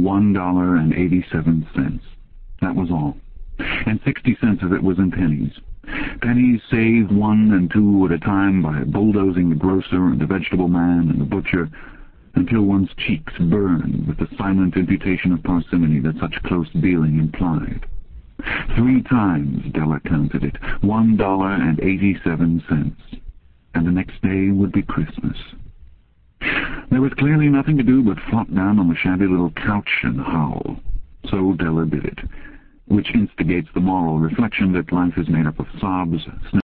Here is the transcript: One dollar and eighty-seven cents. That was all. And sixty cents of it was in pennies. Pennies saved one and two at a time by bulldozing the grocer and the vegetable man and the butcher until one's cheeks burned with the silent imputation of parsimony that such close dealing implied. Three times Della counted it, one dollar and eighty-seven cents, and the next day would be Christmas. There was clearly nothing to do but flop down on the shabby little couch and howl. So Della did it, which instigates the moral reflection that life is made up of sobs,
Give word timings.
One 0.00 0.32
dollar 0.32 0.76
and 0.76 0.94
eighty-seven 0.94 1.68
cents. 1.74 2.04
That 2.62 2.74
was 2.74 2.90
all. 2.90 3.16
And 3.58 4.00
sixty 4.04 4.36
cents 4.40 4.62
of 4.62 4.72
it 4.72 4.82
was 4.82 4.98
in 4.98 5.10
pennies. 5.10 5.52
Pennies 6.22 6.62
saved 6.70 7.12
one 7.12 7.52
and 7.52 7.70
two 7.70 8.06
at 8.06 8.12
a 8.12 8.18
time 8.18 8.62
by 8.62 8.84
bulldozing 8.84 9.50
the 9.50 9.56
grocer 9.56 10.06
and 10.06 10.18
the 10.20 10.26
vegetable 10.26 10.68
man 10.68 11.10
and 11.10 11.20
the 11.20 11.24
butcher 11.24 11.68
until 12.34 12.62
one's 12.62 12.90
cheeks 12.96 13.32
burned 13.38 14.06
with 14.06 14.18
the 14.18 14.28
silent 14.38 14.76
imputation 14.76 15.32
of 15.32 15.42
parsimony 15.42 16.00
that 16.00 16.18
such 16.18 16.42
close 16.44 16.70
dealing 16.80 17.18
implied. 17.18 17.84
Three 18.76 19.02
times 19.02 19.70
Della 19.72 20.00
counted 20.00 20.44
it, 20.44 20.56
one 20.82 21.16
dollar 21.16 21.52
and 21.52 21.78
eighty-seven 21.80 22.64
cents, 22.68 23.22
and 23.74 23.86
the 23.86 23.90
next 23.90 24.22
day 24.22 24.50
would 24.50 24.72
be 24.72 24.82
Christmas. 24.82 25.36
There 26.90 27.00
was 27.00 27.12
clearly 27.14 27.48
nothing 27.48 27.76
to 27.76 27.84
do 27.84 28.02
but 28.02 28.18
flop 28.28 28.52
down 28.52 28.80
on 28.80 28.88
the 28.88 28.96
shabby 28.96 29.26
little 29.26 29.52
couch 29.52 29.88
and 30.02 30.20
howl. 30.20 30.80
So 31.30 31.52
Della 31.52 31.86
did 31.86 32.04
it, 32.04 32.18
which 32.86 33.14
instigates 33.14 33.68
the 33.72 33.80
moral 33.80 34.18
reflection 34.18 34.72
that 34.72 34.92
life 34.92 35.16
is 35.16 35.28
made 35.28 35.46
up 35.46 35.60
of 35.60 35.66
sobs, 35.80 36.26